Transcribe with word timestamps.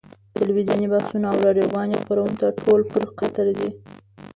تلویزیوني 0.37 0.87
بحثونه 0.93 1.25
او 1.31 1.37
راډیویي 1.45 1.97
خبرونه 2.01 2.45
ټول 2.61 2.81
پر 2.91 3.03
قطر 3.19 3.45
دي. 3.57 3.69